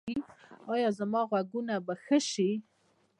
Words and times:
ایا 0.73 0.89
زما 0.97 1.21
غوږونه 1.29 1.75
به 1.85 1.93
ښه 2.03 2.17
شي؟ 2.31 2.49